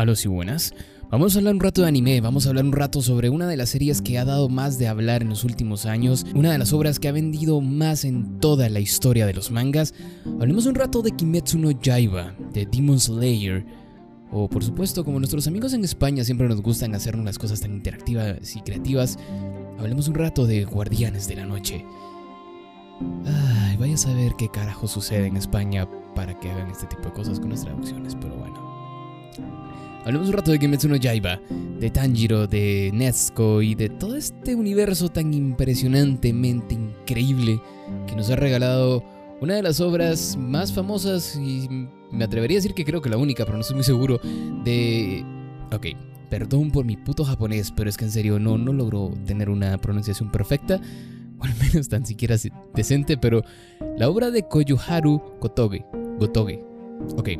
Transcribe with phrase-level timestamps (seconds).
[0.00, 0.72] Y buenas.
[1.10, 3.58] Vamos a hablar un rato de anime, vamos a hablar un rato sobre una de
[3.58, 6.72] las series que ha dado más de hablar en los últimos años, una de las
[6.72, 9.92] obras que ha vendido más en toda la historia de los mangas.
[10.40, 13.66] Hablemos un rato de Kimetsu no Yaiba, de Demon Slayer,
[14.32, 17.74] o por supuesto, como nuestros amigos en España siempre nos gustan hacer unas cosas tan
[17.74, 19.18] interactivas y creativas,
[19.78, 21.84] hablemos un rato de Guardianes de la Noche.
[23.26, 27.12] Ay, vaya a saber qué carajo sucede en España para que hagan este tipo de
[27.12, 28.70] cosas con las traducciones, pero bueno.
[30.04, 31.38] Hablemos un rato de Kimetsu no Yaiba,
[31.78, 37.60] de Tanjiro, de Nezuko y de todo este universo tan impresionantemente increíble
[38.06, 39.04] que nos ha regalado
[39.42, 41.68] una de las obras más famosas y
[42.10, 44.20] me atrevería a decir que creo que la única, pero no estoy muy seguro,
[44.64, 45.22] de...
[45.72, 45.86] Ok,
[46.30, 49.76] perdón por mi puto japonés, pero es que en serio no, no logro tener una
[49.78, 50.80] pronunciación perfecta,
[51.38, 52.36] o al menos tan siquiera
[52.74, 53.42] decente, pero
[53.98, 55.84] la obra de Koyuharu Gotoge.
[56.18, 56.64] Gotoge.
[57.16, 57.30] Ok,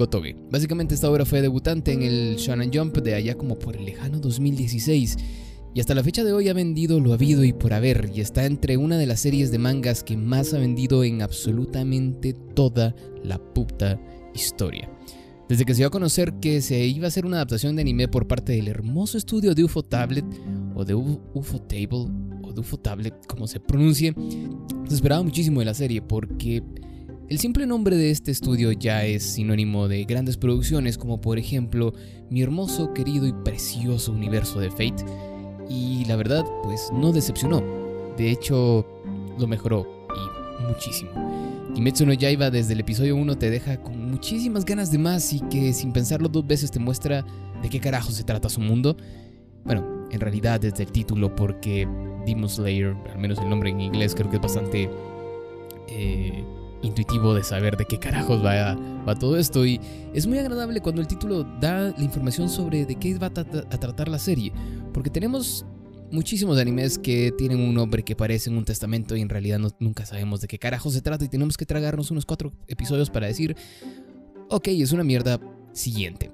[0.00, 0.34] Gotoge.
[0.50, 4.18] Básicamente esta obra fue debutante en el Shonen Jump de allá como por el lejano
[4.18, 5.18] 2016
[5.74, 8.46] y hasta la fecha de hoy ha vendido lo habido y por haber y está
[8.46, 13.38] entre una de las series de mangas que más ha vendido en absolutamente toda la
[13.38, 14.00] puta
[14.34, 14.90] historia.
[15.50, 18.08] Desde que se dio a conocer que se iba a hacer una adaptación de anime
[18.08, 20.24] por parte del hermoso estudio de UFO Tablet
[20.74, 22.06] o de UFO Table
[22.42, 24.14] o de UFO Tablet, como se pronuncie,
[24.88, 26.62] se esperaba muchísimo de la serie porque
[27.30, 31.94] el simple nombre de este estudio ya es sinónimo de grandes producciones como por ejemplo
[32.28, 35.04] mi hermoso, querido y precioso universo de Fate.
[35.68, 37.62] Y la verdad, pues no decepcionó.
[38.16, 38.84] De hecho,
[39.38, 39.86] lo mejoró
[40.60, 41.12] y muchísimo.
[41.72, 45.38] Kimetsu no Yaiba desde el episodio 1 te deja con muchísimas ganas de más y
[45.38, 47.24] que sin pensarlo dos veces te muestra
[47.62, 48.96] de qué carajo se trata su mundo.
[49.64, 51.86] Bueno, en realidad desde el título porque
[52.26, 54.90] Demon Slayer, al menos el nombre en inglés creo que es bastante...
[55.86, 56.44] Eh,
[56.82, 58.76] intuitivo de saber de qué carajos va,
[59.18, 59.80] todo esto y
[60.14, 64.08] es muy agradable cuando el título da la información sobre de qué va a, tratar
[64.08, 64.52] la serie,
[64.92, 65.66] porque tenemos
[66.12, 70.40] muchísimos animes que tienen un nombre que parece un testamento y en realidad nunca sabemos
[70.40, 73.56] de qué carajos se trata y tenemos que tragarnos unos cuatro episodios para decir,
[74.48, 75.40] ok, es una mierda
[75.72, 76.30] siguiente.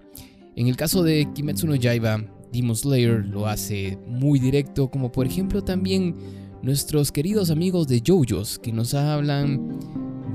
[0.54, 5.26] En el caso de Kimetsu no Yaiba, Demon Slayer lo hace muy directo, como por
[5.26, 6.14] ejemplo también
[6.62, 9.78] nuestros queridos amigos de JoJo's que nos hablan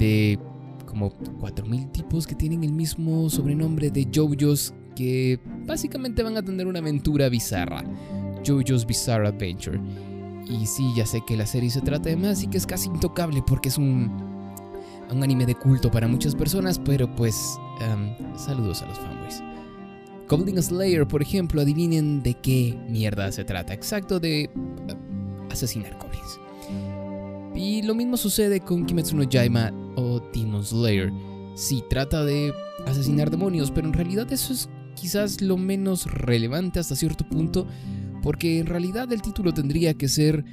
[0.01, 0.39] de
[0.87, 6.67] como 4.000 tipos que tienen el mismo sobrenombre de JoJo's que básicamente van a tener
[6.67, 7.83] una aventura bizarra.
[8.43, 9.79] JoJo's Bizarre Adventure.
[10.49, 12.89] Y sí, ya sé que la serie se trata de más y que es casi
[12.89, 14.11] intocable porque es un,
[15.11, 19.41] un anime de culto para muchas personas, pero pues um, saludos a los fanboys.
[20.27, 23.73] Goblin Slayer, por ejemplo, adivinen de qué mierda se trata.
[23.73, 26.39] Exacto, de uh, asesinar goblins.
[27.55, 29.71] Y lo mismo sucede con Kimetsu no Yaiba
[30.63, 31.11] Slayer.
[31.55, 32.53] Sí, trata de
[32.85, 37.67] asesinar demonios, pero en realidad eso es quizás lo menos relevante hasta cierto punto,
[38.21, 40.45] porque en realidad el título tendría que ser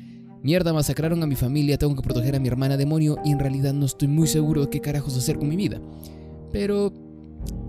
[0.42, 3.72] Mierda, masacraron a mi familia, tengo que proteger a mi hermana demonio y en realidad
[3.74, 5.80] no estoy muy seguro de qué carajos hacer con mi vida.
[6.52, 6.92] Pero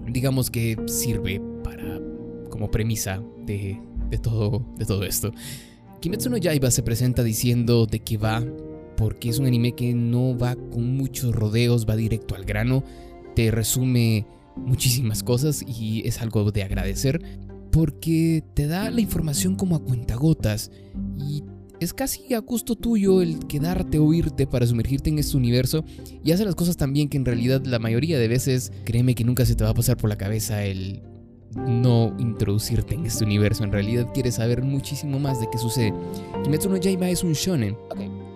[0.07, 1.99] digamos que sirve para
[2.49, 5.31] como premisa de, de, todo, de todo esto.
[5.99, 8.43] Kimetsu no Yaiba se presenta diciendo de que va
[8.99, 12.83] porque es un anime que no va con muchos rodeos, va directo al grano,
[13.33, 14.25] te resume
[14.57, 17.21] muchísimas cosas y es algo de agradecer
[17.71, 20.69] porque te da la información como a cuentagotas
[21.17, 21.43] y
[21.79, 25.85] es casi a gusto tuyo el quedarte o irte para sumergirte en este universo
[26.21, 29.45] y hace las cosas también que en realidad la mayoría de veces créeme que nunca
[29.45, 31.01] se te va a pasar por la cabeza el
[31.55, 33.63] no introducirte en este universo.
[33.63, 35.93] En realidad quieres saber muchísimo más de qué sucede.
[36.43, 37.75] Kimetsu no Yaiba es un shonen.
[37.89, 38.28] Okay ¿Recuerdan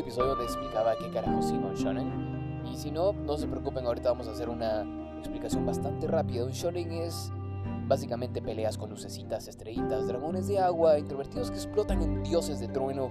[0.00, 2.30] episodio donde explicaba qué carajos iba un shonen?
[2.70, 4.84] Y si no, no se preocupen, ahorita vamos a hacer una
[5.18, 6.44] explicación bastante rápida.
[6.44, 7.32] Un shonen es
[7.88, 13.10] básicamente peleas con lucecitas, estrellitas, dragones de agua, introvertidos que explotan en dioses de trueno,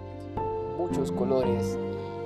[0.77, 1.77] muchos colores,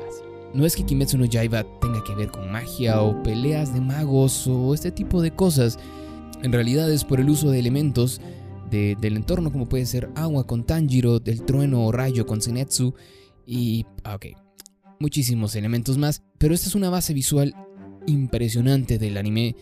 [0.07, 0.23] así.
[0.53, 4.47] No es que Kimetsu no Yaiba tenga que ver con magia o peleas de magos
[4.47, 5.79] o este tipo de cosas.
[6.43, 8.21] En realidad es por el uso de elementos
[8.69, 12.95] del entorno como puede ser agua con Tanjiro, del trueno o rayo con Zenetsu
[13.45, 14.25] y, ah, ok,
[15.03, 17.53] muchísimos elementos más, pero esta es una base visual
[18.07, 19.53] impresionante del anime.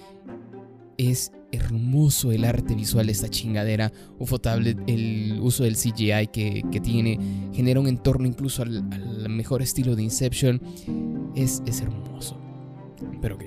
[0.99, 3.91] Es hermoso el arte visual de esta chingadera.
[4.19, 7.17] UFO Tablet, el uso del CGI que, tiene,
[7.53, 8.83] genera un entorno incluso al,
[9.29, 10.61] mejor estilo de Inception.
[11.35, 12.37] Es, es hermoso.
[13.19, 13.45] Pero ok,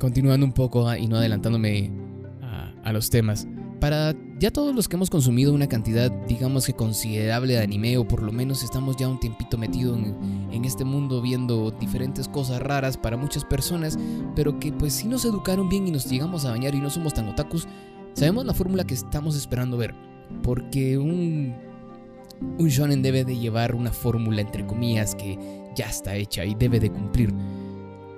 [0.00, 1.92] continuando un poco ah, y no adelantándome
[2.82, 3.46] a los temas.
[3.78, 8.06] Para ya todos los que hemos consumido una cantidad, digamos que considerable de anime, o
[8.06, 12.96] por lo menos estamos ya un tiempito metido en, este mundo viendo diferentes cosas raras
[12.96, 13.98] para muchas personas,
[14.34, 17.14] pero que pues si nos educaron bien y nos llegamos a bañar y no somos
[17.14, 17.68] tan otakus,
[18.16, 19.94] Sabemos la fórmula que estamos esperando ver,
[20.42, 21.54] porque un,
[22.40, 25.38] un shonen debe de llevar una fórmula entre comillas que
[25.76, 27.34] ya está hecha y debe de cumplir.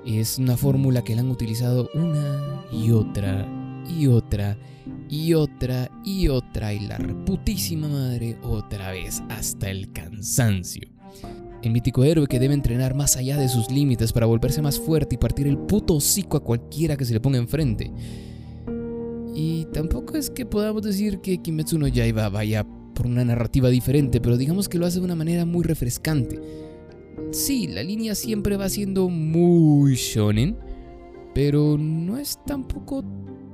[0.06, 3.44] Es una fórmula que la han utilizado una y otra
[3.88, 4.56] y otra
[5.08, 10.88] y otra y otra y la reputísima madre otra vez hasta el cansancio.
[11.62, 15.16] El mítico héroe que debe entrenar más allá de sus límites para volverse más fuerte
[15.16, 17.90] y partir el puto hocico a cualquiera que se le ponga enfrente.
[19.34, 22.64] Y tampoco es que podamos decir que Kimetsu no Yaiba vaya
[22.94, 26.40] por una narrativa diferente, pero digamos que lo hace de una manera muy refrescante.
[27.30, 30.56] Sí, la línea siempre va siendo muy shonen,
[31.34, 33.04] pero no es tampoco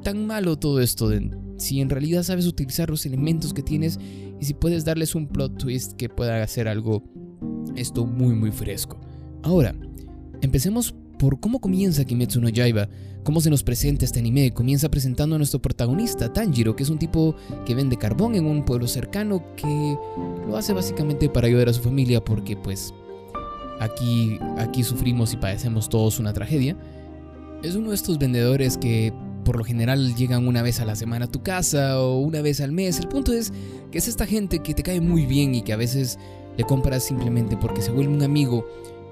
[0.04, 1.10] tan malo todo esto
[1.56, 3.98] si en realidad sabes utilizar los elementos que tienes
[4.40, 7.02] y si puedes darles un plot twist que pueda hacer algo
[7.74, 9.00] esto muy muy fresco.
[9.42, 9.74] Ahora,
[10.42, 12.88] empecemos por cómo comienza Kimetsu no Yaiba,
[13.24, 14.52] cómo se nos presenta este anime.
[14.52, 17.34] Comienza presentando a nuestro protagonista, Tanjiro, que es un tipo
[17.64, 19.96] que vende carbón en un pueblo cercano que
[20.46, 22.92] lo hace básicamente para ayudar a su familia porque pues
[23.80, 26.76] aquí, aquí sufrimos y padecemos todos una tragedia.
[27.62, 29.12] Es uno de estos vendedores que
[29.44, 32.61] por lo general llegan una vez a la semana a tu casa o una vez
[32.61, 32.99] al mes.
[32.99, 33.52] El punto es
[33.91, 36.19] que es esta gente que te cae muy bien y que a veces
[36.56, 38.67] le compras simplemente porque se vuelve un amigo,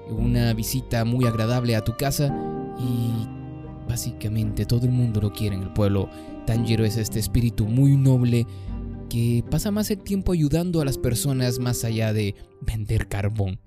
[0.09, 2.35] una visita muy agradable a tu casa
[2.79, 3.27] y
[3.87, 6.09] básicamente todo el mundo lo quiere en el pueblo.
[6.45, 8.45] Tanjiro es este espíritu muy noble
[9.09, 13.59] que pasa más el tiempo ayudando a las personas más allá de vender carbón.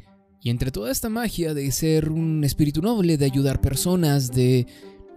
[0.42, 4.66] Y entre toda esta magia de ser un espíritu noble, de ayudar personas, de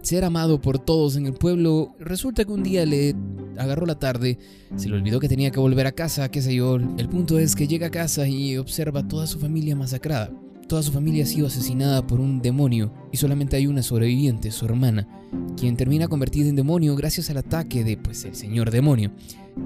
[0.02, 3.14] ser amado por todos en el pueblo, resulta que un día le
[3.58, 4.38] agarró la tarde,
[4.76, 6.76] se le olvidó que tenía que volver a casa, qué sé yo.
[6.76, 10.30] El punto es que llega a casa y observa toda su familia masacrada.
[10.68, 14.64] Toda su familia ha sido asesinada por un demonio y solamente hay una sobreviviente, su
[14.66, 15.08] hermana,
[15.56, 19.10] quien termina convertida en demonio gracias al ataque de pues el señor demonio.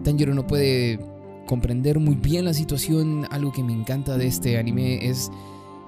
[0.03, 0.99] Tanjiro no puede
[1.47, 5.31] comprender muy bien la situación, algo que me encanta de este anime es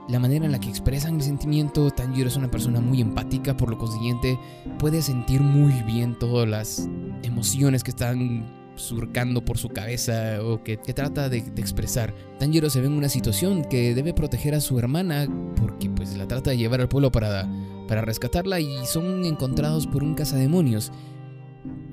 [0.08, 1.90] la manera en la que expresan el sentimiento.
[1.90, 4.38] Tanjiro es una persona muy empática, por lo consiguiente
[4.78, 6.88] puede sentir muy bien todas las
[7.22, 12.14] emociones que están surcando por su cabeza o que, trata de, expresar.
[12.38, 15.26] Tanjiro se ve en una situación que debe proteger a su hermana
[15.56, 17.48] porque pues la trata de llevar al pueblo para,
[17.88, 20.92] para rescatarla y son encontrados por un cazademonios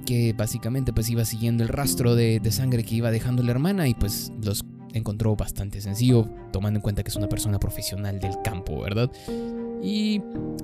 [0.05, 3.87] que básicamente pues iba siguiendo el rastro de, de sangre que iba dejando la hermana
[3.87, 8.33] y pues los encontró bastante sencillo, tomando en cuenta que es una persona profesional del
[8.43, 9.11] campo, ¿verdad?
[9.81, 10.21] Y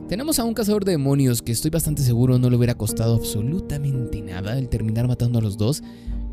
[0.08, 4.22] tenemos a un cazador de demonios que estoy bastante seguro no le hubiera costado absolutamente
[4.22, 5.84] nada el terminar matando a los dos,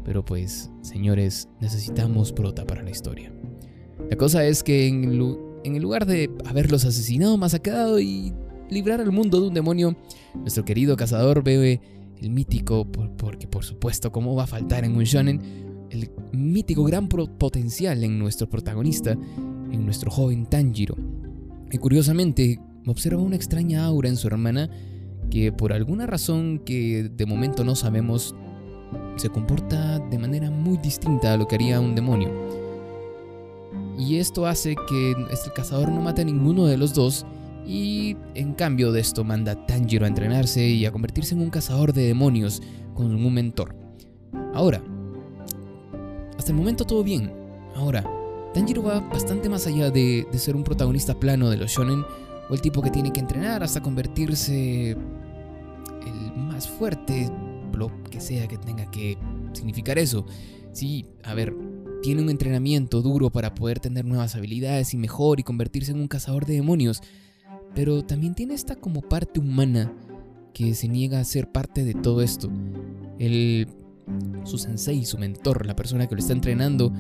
[0.05, 3.33] pero pues, señores, necesitamos prota para la historia.
[4.09, 5.19] La cosa es que en,
[5.81, 8.33] lugar de haberlos asesinado, masacrado y
[8.71, 9.97] librar al mundo de un demonio,
[10.37, 11.81] nuestro querido cazador ve
[12.21, 15.66] el mítico, porque por supuesto, ¿cómo va a faltar en un shonen?
[15.91, 20.97] El mítico gran potencial en nuestro protagonista, en nuestro joven Tanjiro.
[21.71, 24.71] Y curiosamente, observa una extraña aura en su hermana
[25.31, 28.35] que por alguna razón que de momento no sabemos,
[29.17, 32.31] se comporta de manera muy distinta a lo que haría un demonio.
[33.99, 37.27] Y esto hace que este cazador no mate a ninguno de los dos
[37.67, 41.51] y en cambio de esto manda a Tanjiro a entrenarse y a convertirse en un
[41.51, 42.63] cazador de demonios
[42.95, 43.75] con un mentor.
[44.55, 44.83] Ahora,
[46.39, 47.33] hasta el momento todo bien.
[47.75, 48.05] Ahora,
[48.55, 52.05] Tanjiro va bastante más allá de, ser un protagonista plano de los shonen
[52.49, 57.31] o el tipo que tiene que entrenar hasta convertirse el más fuerte,
[57.75, 59.19] lo que sea que tenga que
[59.53, 60.25] significar eso.
[60.73, 61.55] Sí, a ver,
[62.03, 66.09] tiene un entrenamiento duro para poder tener nuevas habilidades y mejor y convertirse en un
[66.09, 67.03] cazador de demonios,
[67.75, 69.93] pero también tiene esta como parte humana
[70.55, 72.49] que se niega a ser parte de todo esto.
[73.19, 73.69] El
[74.45, 76.93] su sensei, su mentor, la persona que lo está entrenando,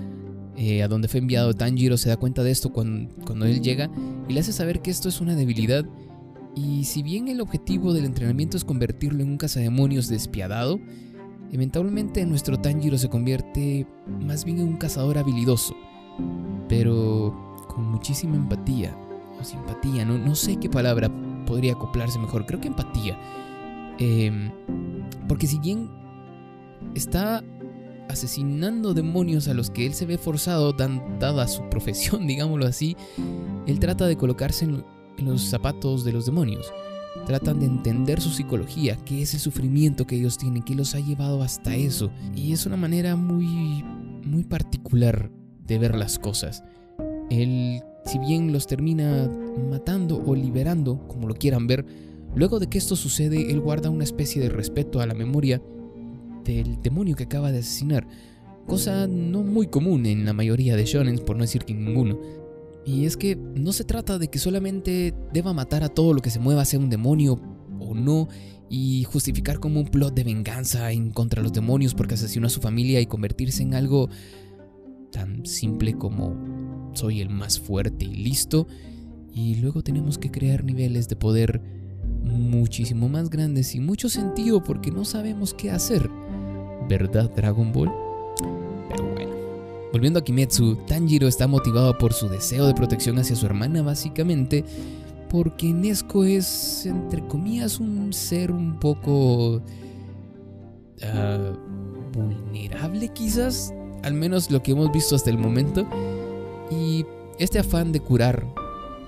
[0.56, 3.90] eh, a donde fue enviado Tanjiro, se da cuenta de esto cuando, él llega
[4.28, 5.84] y le hace saber que esto es una debilidad.
[6.54, 10.80] Y si bien el objetivo del entrenamiento es convertirlo en un cazademonios despiadado,
[11.52, 15.76] eventualmente nuestro Tanjiro se convierte más bien en un cazador habilidoso,
[16.68, 18.96] pero con muchísima empatía
[19.38, 21.10] o simpatía, no, no sé qué palabra
[21.44, 23.18] podría acoplarse mejor, creo que empatía.
[23.98, 24.50] Em,
[25.28, 25.90] porque si bien
[26.94, 27.42] está
[28.08, 32.96] asesinando demonios a los que él se ve forzado, dada su profesión, digámoslo así,
[33.66, 34.84] él trata de colocarse en,
[35.18, 36.72] los zapatos de los demonios.
[37.24, 41.00] Tratan de entender su psicología, qué es el sufrimiento que ellos tienen, qué los ha
[41.00, 42.10] llevado hasta eso.
[42.34, 43.82] Y es una manera muy,
[44.24, 45.30] muy particular
[45.66, 46.62] de ver las cosas.
[47.30, 49.30] Él, si bien los termina
[49.70, 51.86] matando o liberando, como lo quieran ver,
[52.34, 55.62] luego de que esto sucede, él guarda una especie de respeto a la memoria
[56.54, 58.06] del demonio que acaba de asesinar,
[58.66, 62.18] cosa no muy común en la mayoría de shonens, por no decir que ninguno.
[62.84, 66.30] Y es que no se trata de que solamente deba matar a todo lo que
[66.30, 67.40] se mueva sea un demonio
[67.80, 68.28] o no
[68.68, 72.60] y justificar como un plot de venganza en contra los demonios porque asesinó a su
[72.60, 74.08] familia y convertirse en algo
[75.10, 78.66] tan simple como soy el más fuerte y listo.
[79.32, 81.60] Y luego tenemos que crear niveles de poder
[82.22, 86.08] muchísimo más grandes y mucho sentido porque no sabemos qué hacer.
[86.88, 87.92] ¿Verdad Dragon Ball?
[88.88, 89.32] Pero bueno.
[89.92, 94.64] Volviendo a Kimetsu, Tanjiro está motivado por su deseo de protección hacia su hermana básicamente
[95.28, 99.60] porque Nesco es, entre comillas, un ser un poco...
[101.02, 101.52] Ah,
[102.12, 105.86] vulnerable quizás, al menos lo que hemos visto hasta el momento.
[106.70, 107.04] Y
[107.38, 108.46] este afán de curar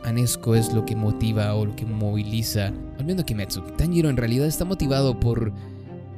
[0.05, 2.73] a Nesco es lo que motiva o lo que moviliza.
[2.97, 5.53] Volviendo a Kimetsu, Tanjiro en realidad está motivado por,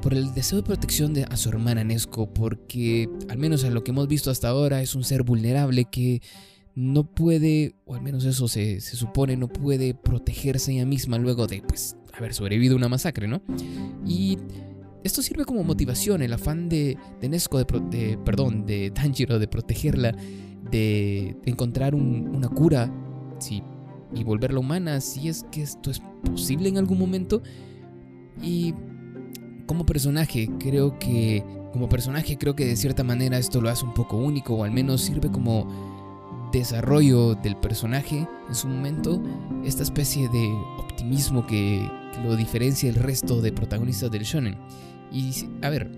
[0.00, 3.85] por el deseo de protección de, a su hermana Nesco, porque al menos a lo
[3.85, 6.23] que hemos visto hasta ahora es un ser vulnerable que
[6.75, 11.62] no puede, o al menos eso se, supone, no puede protegerse ella misma luego de
[11.62, 13.42] pues, haber sobrevivido a una masacre, ¿no?
[14.07, 14.38] Y
[15.04, 20.14] esto sirve como motivación, el afán de, de Nesco, de, perdón, de Tanjiro de protegerla,
[20.71, 22.92] de, encontrar una cura
[23.38, 23.62] sí,
[24.14, 27.42] y volverla humana, si es que esto es posible en algún momento.
[28.42, 28.75] Y
[29.71, 33.95] como personaje, creo que como personaje creo que de cierta manera esto lo hace un
[33.95, 39.23] poco único o al menos sirve como desarrollo del personaje en su momento,
[39.65, 41.89] esta especie de optimismo que,
[42.25, 44.59] lo diferencia del resto de protagonistas del shonen.
[45.12, 45.31] Y
[45.62, 45.89] a ver,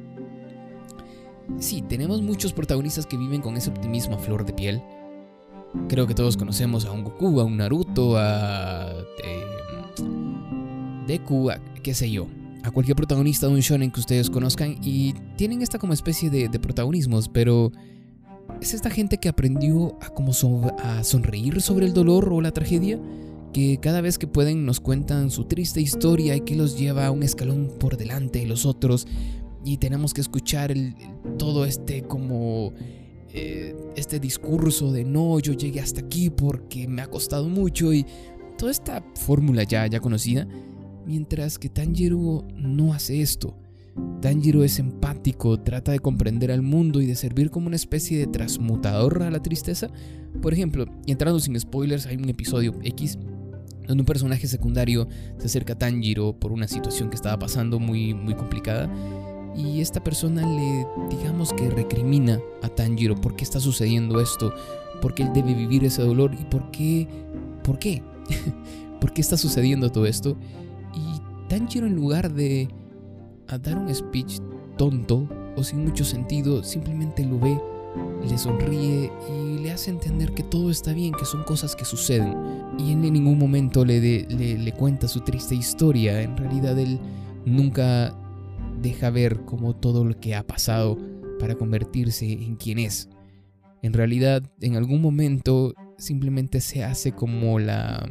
[1.59, 4.83] sí, tenemos muchos protagonistas que viven con ese optimismo a flor de piel.
[5.89, 8.93] Creo que todos conocemos a un Goku, a un Naruto, a
[9.25, 9.47] eh,
[11.07, 12.27] Deku, a qué sé yo,
[12.63, 16.49] a cualquier protagonista de un shonen que ustedes conozcan y tienen esta como especie de,
[16.59, 17.73] protagonismos, pero
[18.61, 20.33] es esta gente que aprendió a, como
[20.79, 23.01] a sonreír sobre el dolor o la tragedia,
[23.53, 27.11] que cada vez que pueden nos cuentan su triste historia y que los lleva a
[27.11, 29.07] un escalón por delante de los otros.
[29.65, 30.75] Y tenemos que escuchar
[31.39, 32.73] todo este como
[33.35, 38.05] eh, este discurso de no, yo llegué hasta aquí porque me ha costado mucho y
[38.59, 40.47] toda esta fórmula ya, ya conocida,
[41.07, 43.57] mientras que Tanjiro no hace esto.
[44.21, 48.27] Tanjiro es empático, trata de comprender al mundo y de servir como una especie de
[48.27, 49.91] transmutador a la tristeza.
[50.41, 53.19] Por ejemplo, y entrando sin spoilers, hay un episodio X
[53.87, 58.15] donde un personaje secundario se acerca a Tanjiro por una situación que estaba pasando muy,
[58.15, 58.91] muy complicada.
[59.57, 64.55] Y esta persona le, digamos que recrimina a Tanjiro por qué está sucediendo esto,
[65.03, 67.07] por qué él debe vivir ese dolor y por qué,
[67.63, 68.03] por qué,
[69.01, 70.39] por qué está sucediendo todo esto.
[71.53, 72.67] Tanjiro en lugar de
[73.47, 74.39] a dar un speech
[74.79, 77.61] tonto o sin mucho sentido, simplemente lo ve,
[78.27, 82.35] le sonríe y le hace entender que todo está bien, que son cosas que suceden.
[82.79, 86.23] Y en ningún momento le, le, cuenta su triste historia.
[86.23, 86.99] En realidad él
[87.45, 88.17] nunca
[88.81, 90.97] deja ver como todo lo que ha pasado
[91.39, 93.11] para convertirse en quien es.
[93.83, 98.09] En realidad, en algún momento simplemente se hace como la,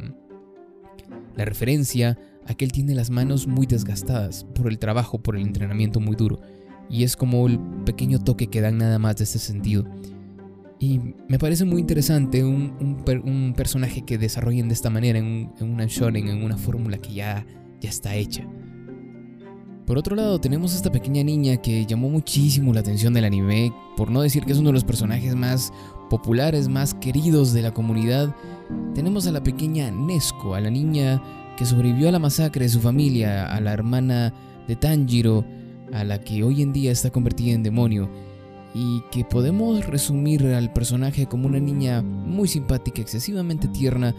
[1.34, 5.42] la referencia a que él tiene las manos muy desgastadas por el trabajo, por el
[5.42, 6.40] entrenamiento muy duro.
[6.90, 9.84] Y es como el pequeño toque que dan nada más de ese sentido.
[10.78, 16.26] Y me parece muy interesante un, personaje que desarrollen de esta manera en, una shonen,
[16.26, 17.46] en una fórmula que ya,
[17.80, 18.46] ya está hecha.
[19.86, 23.72] Por otro lado, tenemos a esta pequeña niña que llamó muchísimo la atención del anime,
[23.96, 25.72] por no decir que es uno de los personajes más
[26.10, 28.34] populares, más queridos de la comunidad.
[28.94, 31.22] Tenemos a la pequeña Nesco, a la niña
[31.56, 34.32] que sobrevivió a la masacre de su familia, a la hermana
[34.66, 35.44] de Tanjiro,
[35.92, 38.10] a la que hoy en día está convertida en demonio,
[38.74, 44.14] y que podemos resumir al personaje como una niña muy simpática, excesivamente tierna,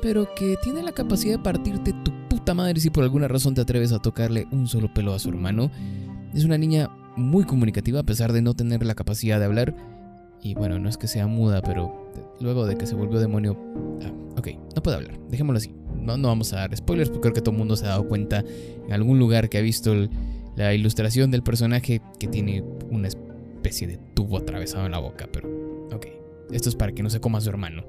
[0.00, 3.60] pero que tiene la capacidad de partirte tu puta madre si por alguna razón te
[3.60, 5.70] atreves a tocarle un solo pelo a su hermano.
[6.34, 9.76] Es una niña muy comunicativa a pesar de no tener la capacidad de hablar.
[10.42, 12.10] Y bueno, no es que sea muda, pero
[12.40, 13.56] luego de que se volvió demonio...
[14.02, 17.34] Ah, ok, no puede hablar, dejémoslo así no, no vamos a dar spoilers, porque creo
[17.34, 18.44] que todo el mundo se ha dado cuenta
[18.86, 19.94] en algún lugar que ha visto
[20.56, 25.48] la ilustración del personaje que tiene una especie de tubo atravesado en la boca, pero
[25.92, 26.06] ok,
[26.50, 27.84] esto es para que no se coma su hermano,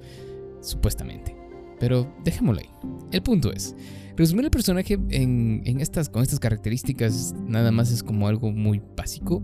[0.62, 1.36] supuestamente.
[1.79, 2.70] Pero dejémoslo ahí.
[3.12, 3.75] El punto es,
[4.15, 9.43] resumir el personaje en, estas, con estas características nada más es como algo muy básico.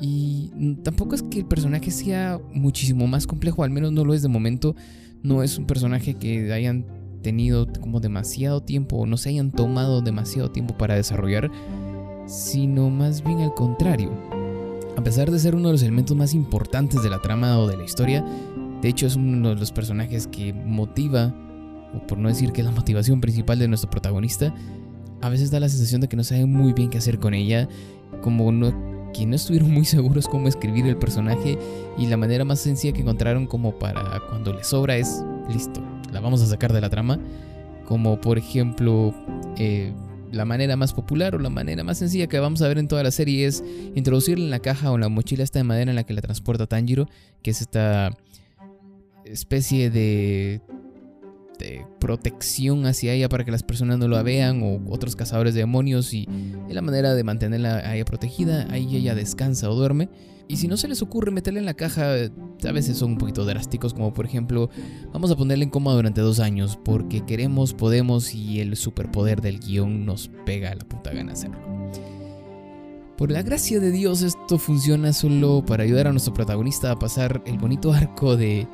[0.00, 0.50] Y
[0.82, 4.28] tampoco es que el personaje sea muchísimo más complejo, al menos no lo es de
[4.28, 4.74] momento.
[5.22, 6.84] No es un personaje que hayan
[7.24, 11.50] tenido como demasiado tiempo o no se hayan tomado demasiado tiempo para desarrollar.
[12.26, 14.10] sino más bien al contrario.
[14.96, 17.76] A pesar de ser uno de los elementos más importantes de la trama o de
[17.76, 18.24] la historia,
[18.80, 21.34] de hecho es uno de los personajes que motiva,
[21.94, 24.54] o por no decir que es la motivación principal de nuestro protagonista,
[25.20, 27.68] a veces da la sensación de que no saben muy bien qué hacer con ella,
[28.22, 28.50] como
[29.12, 31.58] que no estuvieron muy seguros cómo escribir el personaje
[31.98, 35.82] y la manera más sencilla que encontraron como para cuando le sobra es, listo,
[36.14, 37.18] la vamos a sacar de la trama,
[37.86, 39.14] como por ejemplo...
[39.58, 39.92] Eh,
[40.32, 43.04] la manera más popular o la manera más sencilla que vamos a ver en toda
[43.04, 43.62] la serie es
[43.94, 46.22] introducirla en la caja o en la mochila esta de madera en la que la
[46.22, 47.08] transporta Tanjiro,
[47.40, 48.10] que es esta
[49.24, 50.60] especie de,
[51.58, 55.60] de protección hacia ella para que las personas no la vean o otros cazadores de
[55.60, 56.28] demonios y
[56.68, 60.08] es la manera de mantenerla a ella protegida, ahí ella descansa o duerme.
[60.46, 63.44] Y si no se les ocurre meterla en la caja, a veces son un poquito
[63.44, 64.68] drásticos, como por ejemplo,
[65.12, 69.60] vamos a ponerla en coma durante dos años, porque queremos, podemos y el superpoder del
[69.60, 71.58] guion nos pega a la puta gana hacerlo.
[73.16, 77.42] Por la gracia de Dios, esto funciona solo para ayudar a nuestro protagonista a pasar
[77.46, 78.66] el bonito arco de,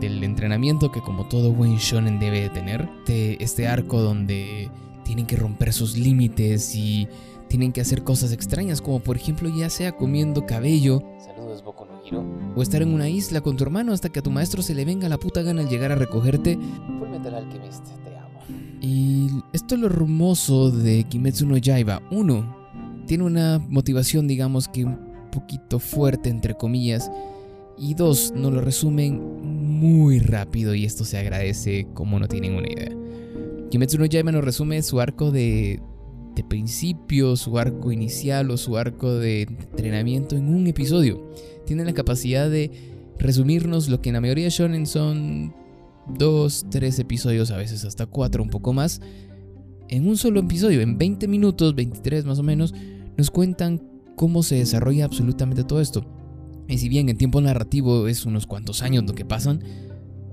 [0.00, 2.88] del entrenamiento que como todo buen shonen debe de tener.
[3.06, 4.70] De este arco donde
[5.04, 7.06] tienen que romper sus límites y
[7.48, 11.02] tienen que hacer cosas extrañas, como por ejemplo ya sea comiendo cabello.
[11.18, 12.24] Saludos, Boku no Hiro.
[12.54, 14.84] O estar en una isla con tu hermano hasta que a tu maestro se le
[14.84, 16.58] venga la puta gana al llegar a recogerte.
[17.34, 18.40] Alchemist, te amo.
[18.80, 22.02] Y esto es lo hermoso de Kimetsu no Yaiba.
[22.10, 22.56] Uno,
[23.06, 24.98] tiene una motivación, digamos que un
[25.30, 27.10] poquito fuerte, entre comillas.
[27.76, 32.68] Y dos, nos lo resumen muy rápido y esto se agradece como no tienen una
[32.68, 32.90] idea.
[33.70, 35.80] Kimetsu no Yaiba nos resume su arco de,
[36.38, 41.32] de principio, su arco inicial o su arco de entrenamiento en un episodio.
[41.66, 42.70] Tiene la capacidad de
[43.18, 45.52] resumirnos lo que en la mayoría de shonen son
[46.16, 49.00] dos, tres episodios, a veces hasta cuatro, un poco más,
[49.88, 52.72] en un solo episodio, en 20 minutos, 23 más o menos,
[53.16, 53.82] nos cuentan
[54.14, 56.06] cómo se desarrolla absolutamente todo esto.
[56.68, 59.64] Y si bien en tiempo narrativo es unos cuantos años lo que pasan,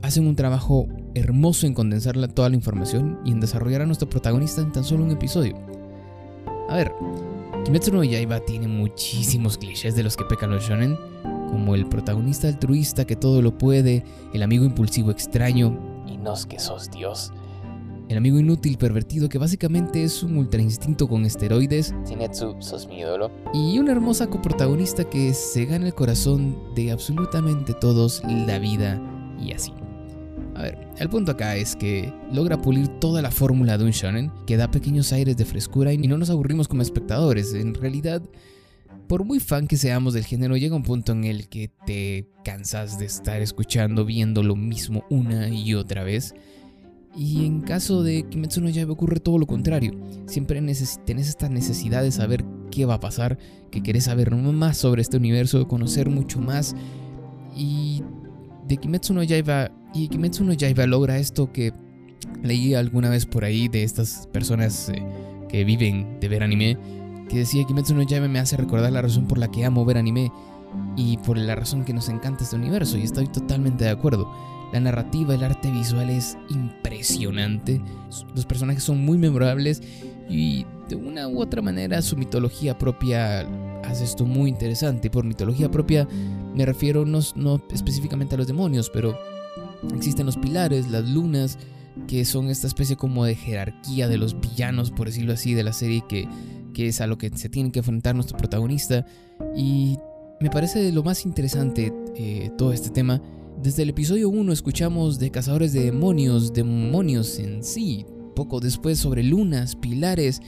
[0.04, 4.62] hacen un trabajo hermoso en condensar toda la información y en desarrollar a nuestro protagonista
[4.62, 5.75] en tan solo un episodio.
[6.70, 6.94] A ver,
[7.64, 10.98] Kimetsu no Yaiba tiene muchísimos clichés de los que pecan los shonen,
[11.50, 16.46] como el protagonista altruista que todo lo puede, el amigo impulsivo extraño, Y no es
[16.46, 17.32] que sos Dios.
[18.10, 23.00] el amigo inútil pervertido que básicamente es un ultra instinto con esteroides, Sinetsu, sos mi
[23.00, 23.32] ídolo.
[23.54, 29.02] y una hermosa coprotagonista que se gana el corazón de absolutamente todos la vida
[29.40, 29.72] y así.
[30.56, 34.32] A ver, el punto acá es que logra pulir toda la fórmula de un shonen
[34.48, 37.54] que da pequeños aires de frescura y no nos aburrimos como espectadores.
[37.54, 38.22] En realidad,
[39.08, 42.98] por muy fan que seamos del género, llega un punto en el que te cansas
[42.98, 46.34] de estar escuchando, viendo lo mismo una y otra vez.
[47.18, 49.92] Y en caso de Kimetsu no Yaiba ocurre todo lo contrario.
[50.26, 50.62] Siempre
[51.06, 53.38] tenés esta necesidad de saber qué va a pasar,
[53.72, 56.76] que querés saber más sobre este universo, conocer mucho más.
[57.56, 58.04] Y
[58.68, 61.74] de Kimetsu no Yaiba, y Kimetsu no Yaiba logra esto que
[62.44, 65.04] leí alguna vez por ahí de estas personas eh,
[65.50, 66.78] que viven de ver anime,
[67.30, 69.98] que decía Kimetsu no Yaiba me hace recordar la razón por la que amo ver
[69.98, 70.32] anime
[70.96, 74.32] y por la razón que nos encanta este universo y estoy totalmente de acuerdo.
[74.74, 77.82] La narrativa, el arte visual es impresionante.
[78.36, 79.82] Los personajes son muy memorables
[80.30, 83.42] y de una u otra manera su mitología propia
[83.84, 85.10] hace esto muy interesante.
[85.10, 86.08] Por mitología propia
[86.54, 89.18] me refiero no, no específicamente a los demonios, pero
[89.96, 91.58] existen los pilares, las lunas,
[92.08, 95.74] que son esta especie como de jerarquía de los villanos, por decirlo así, de la
[95.74, 96.28] serie que,
[96.74, 99.06] que es a lo que se tiene que enfrentar nuestro protagonista.
[99.56, 99.98] Y
[100.40, 103.22] me parece lo más interesante eh, todo este tema.
[103.62, 109.24] Desde el episodio 1 escuchamos de cazadores de demonios, demonios en sí, poco después sobre
[109.24, 110.42] lunas, pilares,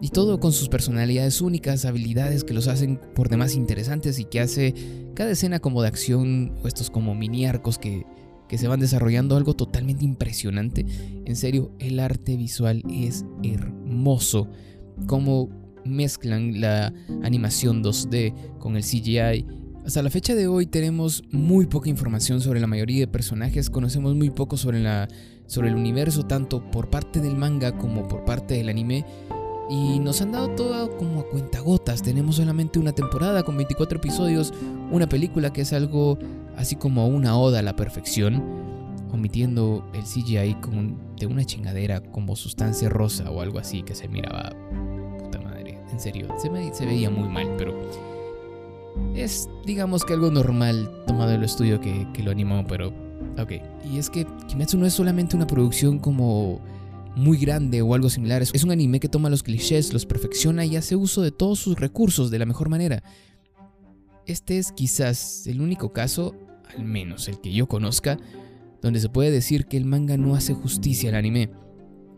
[0.00, 4.40] y todo con sus personalidades únicas, habilidades que los hacen por demás interesantes y que
[4.40, 4.74] hace
[5.14, 8.06] cada escena como de acción o estos como mini arcos que,
[8.48, 10.86] que se van desarrollando algo totalmente impresionante.
[11.24, 14.48] En serio, el arte visual es hermoso.
[15.06, 15.48] Como
[15.84, 19.46] mezclan la animación 2D con el CGI.
[19.84, 24.14] Hasta la fecha de hoy tenemos muy poca información sobre la mayoría de personajes, conocemos
[24.14, 25.08] muy poco sobre, la,
[25.46, 29.04] sobre el universo, tanto por parte del manga como por parte del anime.
[29.68, 32.02] Y nos han dado todo como a cuentagotas.
[32.02, 34.52] Tenemos solamente una temporada con 24 episodios,
[34.90, 36.18] una película que es algo
[36.56, 38.42] así como una oda a la perfección,
[39.12, 44.08] omitiendo el CGI con, de una chingadera como sustancia rosa o algo así que se
[44.08, 44.52] miraba.
[45.18, 47.74] Puta madre, en serio, se, me, se veía muy mal, pero
[49.14, 52.88] es digamos que algo normal tomado del estudio que, que lo animó, pero
[53.38, 53.52] ok.
[53.84, 56.60] Y es que Kimetsu no es solamente una producción como
[57.18, 58.42] muy grande o algo similar.
[58.42, 61.78] Es un anime que toma los clichés, los perfecciona y hace uso de todos sus
[61.78, 63.02] recursos de la mejor manera.
[64.26, 66.34] Este es quizás el único caso,
[66.76, 68.18] al menos el que yo conozca,
[68.80, 71.50] donde se puede decir que el manga no hace justicia al anime.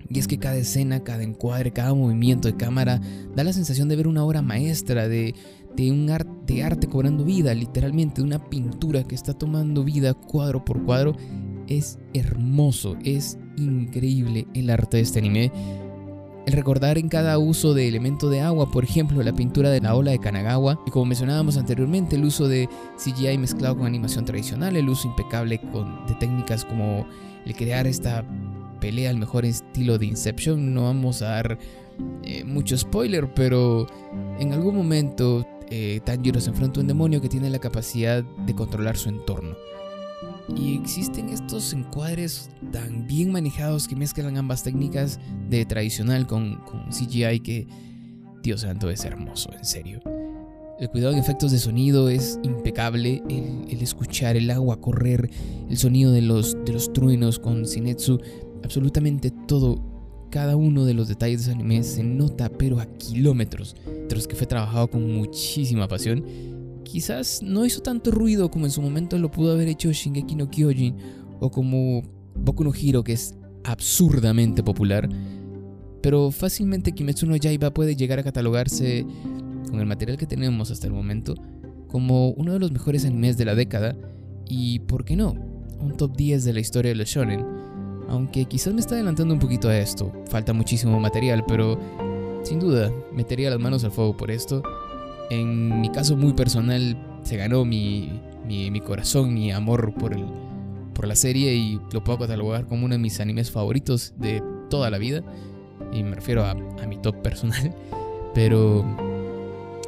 [0.09, 3.01] Y es que cada escena, cada encuadre, cada movimiento de cámara
[3.35, 5.35] da la sensación de ver una obra maestra, de,
[5.79, 10.83] un arte, arte cobrando vida, literalmente, de una pintura que está tomando vida cuadro por
[10.85, 11.17] cuadro.
[11.69, 15.53] Es hermoso, es increíble el arte de este anime.
[16.47, 19.95] El recordar en cada uso de elemento de agua, por ejemplo, la pintura de la
[19.95, 24.75] ola de Kanagawa, y como mencionábamos anteriormente, el uso de CGI mezclado con animación tradicional,
[24.75, 25.61] el uso impecable
[26.09, 27.07] de técnicas como
[27.45, 28.25] el crear esta
[28.81, 30.75] pelea al mejor estilo de Inception.
[30.75, 31.59] No vamos a dar
[32.25, 33.87] eh, mucho spoiler, pero
[34.39, 38.55] en algún momento eh, Tanjiro se enfrenta a un demonio que tiene la capacidad de
[38.55, 39.55] controlar su entorno.
[40.57, 46.61] Y existen estos encuadres tan bien manejados que mezclan ambas técnicas de tradicional con,
[46.91, 47.67] CGI que,
[48.43, 50.01] Dios santo, es hermoso, en serio.
[50.79, 55.31] El cuidado en efectos de sonido es impecable, el, escuchar el agua correr,
[55.69, 58.19] el sonido de los, de los truenos con Sinetsu
[58.63, 59.83] absolutamente todo,
[60.31, 63.77] cada uno de los detalles de ese anime se nota, pero a kilómetros,
[64.11, 66.25] los que fue trabajado con muchísima pasión.
[66.91, 70.51] Quizás no hizo tanto ruido como en su momento lo pudo haber hecho Shingeki no
[70.51, 70.97] Kyojin
[71.39, 72.03] o como
[72.35, 75.09] Boku no Hiro, que es absurdamente popular,
[76.03, 79.07] pero fácilmente Kimetsu no Yaiba puede llegar a catalogarse
[79.71, 81.35] con el material que tenemos hasta el momento
[81.87, 83.97] como uno de los mejores animes de la década
[84.49, 85.37] y, ¿por qué no?,
[85.81, 87.45] un top 10 de la historia de los shonen
[88.11, 91.79] aunque quizás me está adelantando un poquito a esto, falta muchísimo material, pero
[92.43, 94.63] sin duda metería las manos al fuego por esto.
[95.31, 100.25] En mi caso muy personal se ganó mi, mi, corazón, mi amor por, el,
[100.93, 104.91] por la serie y lo puedo catalogar como uno de mis animes favoritos de toda
[104.91, 105.23] la vida.
[105.93, 107.75] Y me refiero a, mi top personal.
[108.35, 108.85] Pero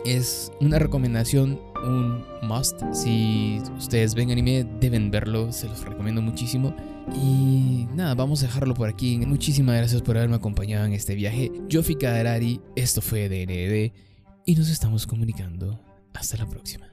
[0.05, 2.81] es una recomendación, un must.
[2.92, 6.74] Si ustedes ven anime, deben verlo, se los recomiendo muchísimo.
[7.16, 9.18] Y nada, vamos a dejarlo por aquí.
[9.18, 11.50] Muchísimas gracias por haberme acompañado en este viaje.
[11.68, 14.12] Yo fui Kadarari, esto fue DND
[14.44, 15.81] y nos estamos comunicando.
[16.14, 16.87] Hasta la próxima.